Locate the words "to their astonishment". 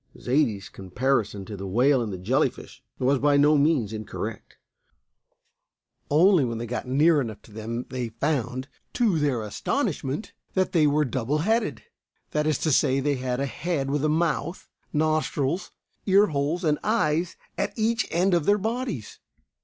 8.93-10.33